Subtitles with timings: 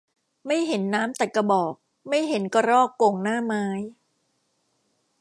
[0.47, 1.73] ไม่เห็นน้ำตัดกระบอก
[2.09, 3.65] ไม่เห็นกระรอกโก่งหน้าไม้